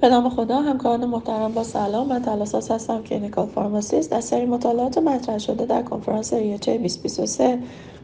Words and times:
به 0.00 0.08
نام 0.08 0.28
خدا 0.28 0.60
همکاران 0.60 1.04
محترم 1.04 1.52
با 1.52 1.62
سلام. 1.64 2.08
من 2.08 2.22
تلاساس 2.22 2.70
هستم 2.70 3.02
clinical 3.02 3.46
pharmacist. 3.46 4.10
در 4.10 4.20
سری 4.20 4.46
مطالعات 4.46 4.98
مطرح 4.98 5.38
شده 5.38 5.66
در 5.66 5.82
کنفرانس 5.82 6.32
AHA 6.32 6.78
2023 6.78 7.58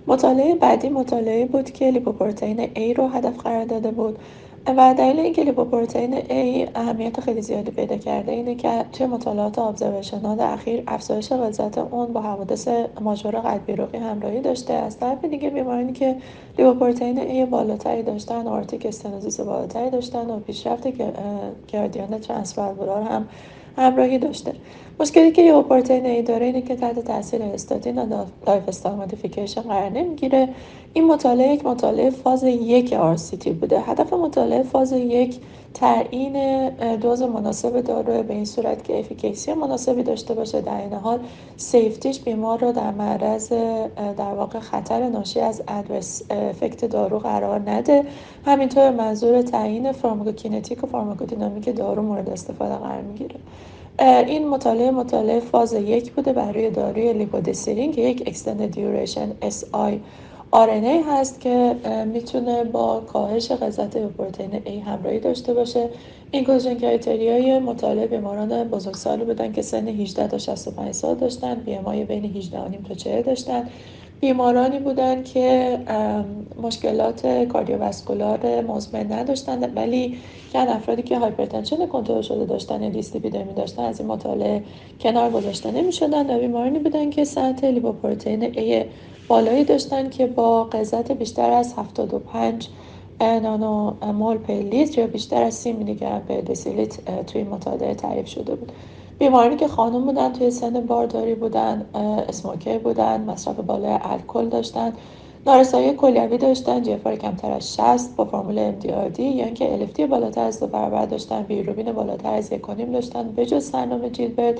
مطالعه 0.06 0.54
بعدی 0.54 0.88
مطالعه 0.88 1.46
بود 1.46 1.70
که 1.70 1.90
لیپوپروتئین 1.90 2.66
A 2.74 2.96
رو 2.98 3.08
هدف 3.08 3.38
قرار 3.38 3.64
داده 3.64 3.90
بود. 3.90 4.18
و 4.66 4.94
دلیل 4.98 5.20
اینکه 5.20 5.44
لیپوپروتئین 5.44 6.20
A 6.20 6.70
اهمیت 6.74 7.20
خیلی 7.20 7.42
زیادی 7.42 7.70
پیدا 7.70 7.96
کرده 7.96 8.32
اینه 8.32 8.54
که 8.54 8.84
توی 8.92 9.06
مطالعات 9.06 9.58
observational 9.58 10.40
اخیر 10.40 10.82
افزایش 10.86 11.32
غلظت 11.32 11.78
اون 11.78 12.12
با 12.12 12.22
حوادث 12.22 12.68
major 13.00 13.40
قلبی 13.40 13.98
همراهی 13.98 14.40
داشته 14.40 14.72
از 14.74 14.98
طرف 14.98 15.24
دیگه 15.24 15.50
بیمارانی 15.50 15.92
که 15.92 16.16
لیپوپروتئین 16.58 17.46
A 17.46 17.50
بالاتری 17.50 18.02
داشتن 18.02 18.46
aortic 18.46 18.86
stenosis 18.86 19.40
بالاتری 19.40 19.90
داشتن 19.90 20.30
و 20.30 20.40
پیشرفت 20.40 20.88
gradient 21.68 22.18
transvalvular 22.18 23.02
هم 23.02 23.28
همراهی 23.76 24.18
داشته. 24.18 24.52
مشکلی 25.00 25.32
که 25.32 25.42
لیپوپروتئین 25.42 26.06
A 26.06 26.22
داره 26.22 26.46
اینه 26.46 26.62
که 26.62 26.76
تحت 26.76 26.98
تاثیر 26.98 27.42
استاتین 27.42 27.98
و 27.98 28.24
lifestyle 28.46 28.96
modification 28.96 29.60
قرار 29.60 29.90
نمی‌گیره. 29.90 30.48
این 30.92 31.04
مطالعه 31.04 31.54
یک 31.54 31.66
مطالعه 31.66 32.10
فاز 32.10 32.44
یک 32.44 32.94
RCT 32.94 33.48
بوده. 33.48 33.80
هدف 33.80 34.12
مطالعه 34.12 34.62
فاز 34.62 34.92
یک 34.92 35.36
تعیین 35.74 36.68
دوز 36.96 37.22
مناسب 37.22 37.80
دارو 37.80 38.22
به 38.22 38.34
این 38.34 38.44
صورت 38.44 38.84
که 38.84 38.98
efficacy 38.98 39.52
مناسبی 39.52 40.02
داشته 40.02 40.34
باشه 40.34 40.60
در 40.60 40.76
عین 40.80 40.92
حال 40.92 41.18
safety 41.56 42.04
ش 42.04 42.20
بیمار 42.20 42.58
رو 42.58 42.72
در 42.72 42.90
معرض 42.90 43.48
در 44.16 44.34
واقع 44.36 44.58
خطر 44.58 45.08
ناشی 45.08 45.40
از 45.40 45.62
adverse 45.68 46.22
effect 46.30 46.84
دارو 46.84 47.18
قرار 47.18 47.70
نده. 47.70 48.04
همینطور 48.46 48.90
منظور 48.90 49.42
تعیین 49.42 49.92
pharmacokinetic 49.92 50.84
و 50.84 50.86
pharmacodynamic 50.86 51.76
دارو 51.76 52.02
مورد 52.02 52.30
استفاده 52.30 52.74
قرار 52.74 53.00
می‌گیره. 53.00 53.36
این 54.26 54.48
مطالعه 54.48 54.90
مطالعه 54.90 55.40
فاز 55.40 55.72
یک 55.72 56.12
بوده 56.12 56.32
برای 56.32 56.70
داروی 56.70 57.12
lepodisiran 57.12 57.92
که 57.92 58.00
یک 58.00 58.22
extended 58.26 58.66
duration 58.66 59.30
siRNA 59.30 61.04
هست 61.08 61.40
که 61.40 61.76
می‌تونه 62.06 62.64
با 62.64 63.00
کاهش 63.00 63.52
غلظت 63.52 63.96
پروتئین 63.96 64.64
A 64.64 64.88
همراهی 64.88 65.20
داشته 65.20 65.54
باشه. 65.54 65.90
inclusion 66.30 66.74
criteria 66.74 67.49
ی 67.49 67.58
مطالعه 67.58 68.06
بیماران 68.06 68.64
بزرگسال 68.64 69.24
بودن 69.24 69.52
که 69.52 69.62
سن 69.62 69.88
18 69.88 70.28
تا 70.28 70.38
65 70.38 70.94
سال 70.94 71.14
داشتن 71.16 71.54
BMI 71.54 72.04
بین 72.04 72.24
18 72.24 72.82
تا 72.88 72.94
40 72.94 73.22
داشتن. 73.22 73.70
بیمارانی 74.20 74.78
بودن 74.78 75.22
که 75.22 75.78
مشکلات 76.62 77.46
cardiovascular 77.46 78.60
مزمن 78.60 79.12
نداشتن 79.12 79.74
ولی 79.74 80.18
چند 80.52 80.68
افرادی 80.68 81.02
که 81.02 81.18
hypertension 81.18 81.86
کنترل 81.86 82.22
شده 82.22 82.44
داشتن 82.44 82.82
یا 82.82 82.88
دیسلیپیدمی 82.88 83.52
داشتن 83.52 83.82
از 83.82 84.00
این 84.00 84.08
مطالعه 84.08 84.62
کنار 85.00 85.30
گذاشته 85.30 85.70
نمی 85.70 85.92
شدن 85.92 86.36
و 86.36 86.38
بیمارانی 86.38 86.78
بودن 86.78 87.10
که 87.10 87.24
سطح 87.24 87.66
لیپوپروتئین 87.66 88.52
A 88.52 88.86
بالایی 89.28 89.64
داشتن 89.64 90.10
که 90.10 90.26
با 90.26 90.64
غلظت 90.64 91.12
بیشتر 91.12 91.50
از 91.50 91.74
75 91.78 92.68
نانو 93.20 93.94
مول 94.12 94.38
per 94.38 94.54
لیتر 94.54 95.00
یا 95.00 95.06
بیشتر 95.06 95.42
از 95.42 95.54
30 95.54 95.72
میلی 95.72 95.94
گرم 95.94 96.22
per 96.28 96.40
توی 97.26 97.44
مطالعه 97.44 97.94
تعریف 97.94 98.26
شده 98.26 98.54
بود. 98.54 98.72
بیمارانی 99.18 99.56
که 99.56 99.68
خانم 99.68 100.04
بودن 100.04 100.32
توی 100.32 100.50
سن 100.50 100.80
بارداری 100.80 101.34
بودن 101.34 101.86
اسموکر 102.28 102.78
بودن 102.78 103.20
مصرف 103.20 103.56
بالای 103.60 103.98
الکل 104.02 104.48
داشتن 104.48 104.92
نارسایی 105.46 105.92
کلیوی 105.92 106.38
داشتن 106.38 106.82
جفار 106.82 107.16
کمتر 107.16 107.50
از 107.50 107.74
60 107.74 108.16
با 108.16 108.24
فرمول 108.24 108.72
MDRD 108.72 109.18
یا 109.18 109.44
اینکه 109.44 109.72
الفتی 109.72 110.06
بالاتر 110.06 110.44
از 110.44 110.60
دو 110.60 110.66
برابر 110.66 111.06
داشتن 111.06 111.42
بیروبین 111.42 111.92
بالاتر 111.92 112.34
از 112.34 112.52
یک 112.52 112.66
داشتن 112.92 113.28
به 113.28 113.46
جز 113.46 113.64
سرنامه 113.64 114.10
جیلبرت 114.10 114.58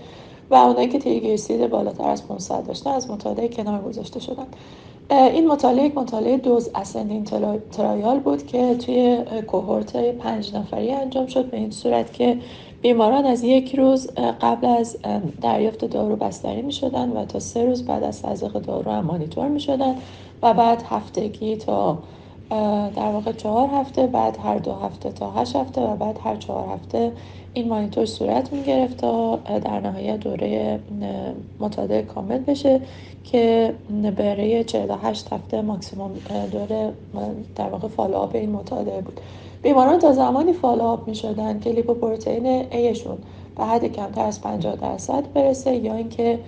و 0.50 0.54
اونایی 0.54 0.88
که 0.88 0.98
تریگلیسیرید 0.98 1.70
بالاتر 1.70 2.08
از 2.08 2.28
500 2.28 2.66
داشتن 2.66 2.90
از 2.90 3.10
مطالعه 3.10 3.48
کنار 3.48 3.82
گذاشته 3.82 4.20
شدن. 4.20 4.46
این 5.10 5.48
مطالعه 5.48 5.84
یک 5.84 5.96
مطالعه 5.96 6.36
دوز 6.36 6.70
اسندین 6.74 7.24
ترایال 7.72 8.20
بود 8.20 8.46
که 8.46 8.74
توی 8.74 9.24
کوهورت 9.46 9.96
پنج 9.96 10.54
نفری 10.56 10.92
انجام 10.92 11.26
شد 11.26 11.50
به 11.50 11.56
این 11.56 11.70
صورت 11.70 12.12
که 12.12 12.38
بیماران 12.82 13.26
از 13.26 13.44
یک 13.44 13.74
روز 13.74 14.10
قبل 14.40 14.66
از 14.66 14.98
دریافت 15.40 15.84
دارو 15.84 16.16
بستری 16.16 16.62
می 16.62 16.72
شدن 16.72 17.10
و 17.10 17.24
تا 17.24 17.38
سه 17.38 17.64
روز 17.64 17.86
بعد 17.86 18.02
از 18.02 18.22
تزریق 18.22 18.52
دارو 18.52 18.90
هم 18.90 19.04
مانیتور 19.04 19.48
می 19.48 19.60
شدن 19.60 19.96
و 20.42 20.54
بعد 20.54 20.82
هفتگی 20.88 21.56
تا 21.56 21.98
در 22.96 23.12
واقع 23.12 23.32
چهار 23.32 23.68
هفته 23.68 24.06
بعد 24.06 24.38
هر 24.44 24.58
دو 24.58 24.72
هفته 24.72 25.12
تا 25.12 25.30
هشت 25.30 25.56
هفته 25.56 25.80
و 25.80 25.96
بعد 25.96 26.18
هر 26.24 26.36
چهار 26.36 26.68
هفته 26.68 27.12
این 27.54 27.68
مانیتور 27.68 28.06
صورت 28.06 28.52
می 28.52 28.62
گرفت 28.62 28.96
تا 28.96 29.36
در 29.36 29.80
نهایت 29.80 30.20
دوره 30.20 30.80
مطالعه 31.60 32.02
کامل 32.02 32.38
بشه 32.38 32.80
که 33.24 33.74
برای 34.16 34.64
48 34.64 35.32
هفته 35.32 35.60
ماکسیموم 35.60 36.10
دوره 36.52 36.92
در 37.56 37.68
واقع 37.68 37.88
فالوآپ 37.88 38.34
این 38.34 38.50
مطالعه 38.50 39.00
بود. 39.00 39.20
بیماران 39.62 39.98
تا 39.98 40.12
زمانی 40.12 40.52
follow 40.52 40.94
up 40.94 41.08
می 41.08 41.14
شدن 41.14 41.60
که 41.60 41.70
لیپوپروتئین 41.70 42.46
ایشون 42.46 43.18
به 43.56 43.64
حد 43.64 43.92
کمتر 43.92 44.26
از 44.26 44.40
50 44.40 44.76
درصد 44.76 45.32
برسه 45.34 45.76
یا 45.76 45.94
اینکه 45.94 46.38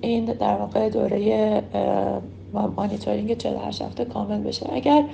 این 0.00 0.24
در 0.24 0.56
واقع 0.56 0.88
دوره 0.88 1.62
مانیتورینگ 2.52 3.36
48 3.36 3.82
هفته 3.82 4.04
کامل 4.04 4.38
بشه. 4.38 4.66
اگر 4.72 5.04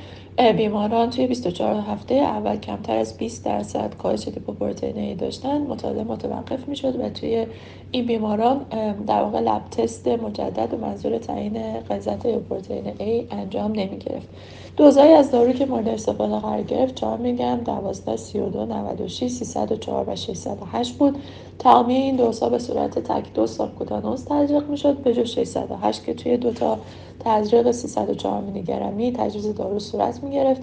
بیماران 0.56 1.11
توی 1.11 1.27
24 1.27 1.75
هفته 1.81 2.15
اول 2.15 2.56
کمتر 2.56 2.97
از 2.97 3.17
20 3.17 3.45
درصد 3.45 3.95
کاهش 3.97 4.28
لیپوپروتئین 4.28 4.99
A 4.99 5.15
داشتن 5.15 5.59
مطالعه 5.59 6.05
متوقف 6.05 6.69
می‌شد 6.69 7.00
و 7.00 7.09
توی 7.09 7.47
این 7.91 8.06
بیماران 8.06 8.61
در 9.06 9.22
واقع 9.22 9.41
lab 9.41 9.62
test 9.71 10.09
مجدد 10.09 10.75
و 10.75 10.77
منظور 10.77 11.19
تعیین 11.19 11.81
غلظت 11.81 12.27
لیپوپروتئین 12.27 12.93
A 12.99 13.27
انجام 13.31 13.72
نمی 13.72 13.99
گرفت 13.99 14.28
دوزایی 14.77 15.12
از 15.12 15.31
دارو 15.31 15.53
که 15.53 15.66
مورد 15.66 15.89
استفاده 15.89 16.39
قرار 16.39 16.62
گرفت 16.62 16.95
4 16.95 17.19
میلی 17.19 17.37
گرم 17.37 17.61
12 17.61 18.16
32 18.16 18.66
96 18.66 19.28
304 19.28 20.05
و 20.09 20.16
608 20.16 20.95
بود. 20.95 21.16
تمامی 21.59 21.95
این 21.95 22.16
دوزها 22.16 22.49
به 22.49 22.59
صورت 22.59 22.99
تک 22.99 23.34
دو 23.34 23.47
سابکوتانوز 23.47 24.25
تزریق 24.25 24.69
می‌شد 24.69 24.97
به 24.97 25.15
جز 25.15 25.28
608 25.28 26.05
که 26.05 26.15
توی 26.15 26.37
دو 26.37 26.53
تا 26.53 26.78
تزریق 27.25 27.71
304 27.71 28.41
میلی 28.41 28.62
گرمی 28.62 29.12
تجویز 29.12 29.55
دارو 29.55 29.79
صورت 29.79 30.25
می 30.25 30.31
گرفت 30.31 30.62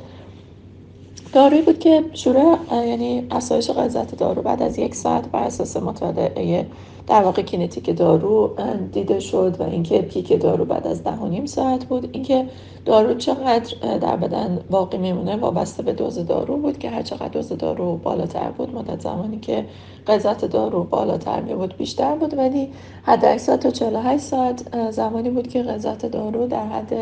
دارویی 1.33 1.61
بود 1.61 1.79
که 1.79 2.03
شروع 2.13 2.57
یعنی 2.71 3.27
افزایش 3.31 3.71
غلظت 3.71 4.15
دارو 4.15 4.41
بعد 4.41 4.61
از 4.61 4.77
یک 4.79 4.95
ساعت 4.95 5.27
بر 5.27 5.43
اساس 5.43 5.77
مطالعه 5.77 6.67
در 7.07 7.21
واقع 7.21 7.41
کینتیک 7.41 7.97
دارو 7.97 8.55
دیده 8.91 9.19
شد 9.19 9.55
و 9.59 9.63
اینکه 9.63 10.01
پیک 10.01 10.41
دارو 10.41 10.65
بعد 10.65 10.87
از 10.87 11.03
ده 11.03 11.11
و 11.11 11.27
نیم 11.27 11.45
ساعت 11.45 11.85
بود. 11.85 12.09
اینکه 12.11 12.45
دارو 12.85 13.13
چقدر 13.13 13.97
در 13.97 14.15
بدن 14.15 14.59
باقی 14.69 14.97
میمونه 14.97 15.35
وابسته 15.35 15.83
به 15.83 15.93
دوز 15.93 16.19
دارو 16.19 16.57
بود 16.57 16.79
که 16.79 16.89
هر 16.89 17.01
چقدر 17.01 17.27
دوز 17.27 17.49
دارو 17.49 17.97
بالاتر 17.97 18.51
بود 18.51 18.75
مدت 18.75 19.01
زمانی 19.01 19.39
که 19.39 19.65
غلظت 20.07 20.45
دارو 20.45 20.83
بالاتر 20.83 21.41
می 21.41 21.53
بود 21.53 21.77
بیشتر 21.77 22.15
بود. 22.15 22.37
ولی 22.37 22.69
حد 23.03 23.25
اکثر 23.25 23.57
تا 23.57 23.69
48 23.71 24.23
ساعت 24.23 24.91
زمانی 24.91 25.29
بود 25.29 25.47
که 25.47 25.63
غلظت 25.63 26.05
دارو 26.05 26.47
در 26.47 26.67
حد 26.67 26.93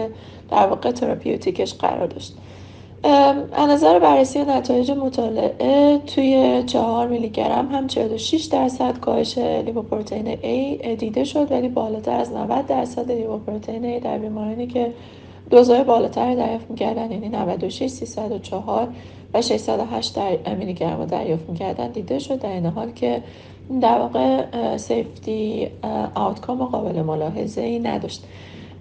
در 0.52 0.68
واقع 0.68 0.92
تراپیوتیکش 0.92 1.74
قرار 1.74 2.08
داشت. 2.08 2.38
از 3.04 3.70
نظر 3.70 4.00
بررسی 4.00 4.40
نتایج 4.40 4.92
مطالعه 4.92 5.98
توی 5.98 6.64
4 6.68 7.08
میلی 7.08 7.30
گرم 7.30 7.68
هم 7.72 7.88
46 7.88 8.46
درصد 8.46 9.00
کاهش 9.00 9.38
لیپوپروتئین 9.38 10.36
A 10.36 10.88
دیده 10.88 11.24
شد 11.24 11.52
ولی 11.52 11.70
بالاتر 11.70 12.12
از 12.12 12.32
90 12.32 12.68
درصد 12.68 13.12
لیپوپروتئین 13.12 14.00
A 14.00 14.04
در 14.04 14.18
بیمارانی 14.18 14.68
که 14.68 14.94
دوزهای 15.50 15.84
بالاتر 15.84 16.36
دریافت 16.36 16.70
می‌کردن 16.72 17.12
یعنی 17.12 17.30
96 17.30 17.88
304 17.88 18.88
و 19.34 19.42
608 19.42 20.16
در 20.16 20.56
میلی 20.56 20.74
گرم 20.74 21.06
دریافت 21.06 21.50
می‌کردن 21.50 21.92
دیده 21.92 22.20
شد 22.20 22.40
در 22.40 22.52
عین 22.52 22.66
حال 22.66 22.92
که 22.92 23.24
در 23.82 24.00
واقع 24.00 24.46
safety 24.78 25.68
outcome 26.16 26.66
قابل 26.66 27.02
ملاحظه 27.02 27.62
ای 27.62 27.80
نداشت. 27.80 28.24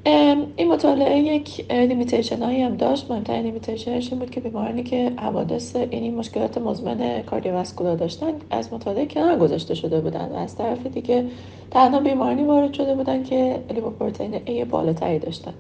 این 0.05 0.73
مطالعه 0.73 1.19
یک 1.19 1.73
limitation 1.73 2.43
هایی 2.43 2.63
هم 2.63 2.77
داشت. 2.77 3.11
مهمترین 3.11 3.43
limitation 3.43 3.99
ش 3.99 4.11
این 4.11 4.19
بود 4.19 4.31
که 4.31 4.41
بیمارانی 4.41 4.83
که 4.83 5.13
حوادث 5.17 5.77
یعنی 5.77 6.11
مشکلات 6.11 6.59
مزمن 6.59 7.23
cardiovascular 7.23 7.97
داشتن 7.97 8.33
از 8.51 8.73
مطالعه 8.73 9.07
کنار 9.07 9.39
گذاشته 9.39 9.75
شده 9.75 10.01
بودن. 10.01 10.29
و 10.33 10.35
از 10.35 10.57
طرف 10.57 10.87
دیگه 10.87 11.25
تنها 11.71 12.01
بیمارانی 12.01 12.45
وارد 12.45 12.73
شده 12.73 12.95
بودن 12.95 13.23
که 13.23 13.61
لیپوپروتئین 13.75 14.41
A 14.47 14.65
بالاتری 14.65 15.19
داشتن. 15.19 15.55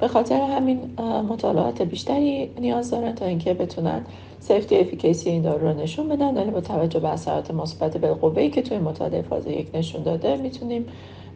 به 0.00 0.08
خاطر 0.08 0.40
همین 0.40 0.78
مطالعات 1.28 1.82
بیشتری 1.82 2.50
نیاز 2.60 2.90
دارن 2.90 3.14
تا 3.14 3.24
اینکه 3.26 3.54
بتونن 3.54 4.00
سیفتی 4.40 4.76
افیکیسی 4.76 5.30
این 5.30 5.42
دارو 5.42 5.68
رو 5.68 5.80
نشون 5.80 6.08
بدن. 6.08 6.34
ولی 6.36 6.50
با 6.50 6.60
توجه 6.60 7.00
به 7.00 7.08
اثرات 7.08 7.50
مثبت 7.50 7.96
بالقوه 7.96 8.48
که 8.48 8.62
توی 8.62 8.78
مطالعه 8.78 9.22
فاز 9.22 9.46
یک 9.46 9.68
نشون 9.74 10.02
داده 10.02 10.36
می‌تونیم 10.36 10.86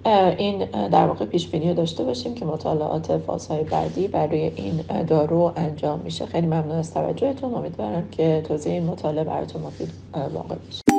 این 0.04 0.64
در 0.88 1.06
واقع 1.06 1.24
پیش 1.24 1.48
بینی 1.48 1.74
داشته 1.74 2.04
باشیم 2.04 2.34
که 2.34 2.44
مطالعات 2.44 3.16
فازهای 3.16 3.64
بعدی 3.64 4.08
برای 4.08 4.40
این 4.56 5.04
دارو 5.06 5.52
انجام 5.56 6.00
میشه. 6.04 6.26
خیلی 6.26 6.46
ممنون 6.46 6.70
از 6.70 6.94
توجهتون. 6.94 7.54
امیدوارم 7.54 8.08
که 8.10 8.42
توضیح 8.48 8.72
این 8.72 8.84
مطالعه 8.84 9.24
براتون 9.24 9.62
مفید 9.62 9.88
واقع 10.34 10.54
بشه 10.54 10.89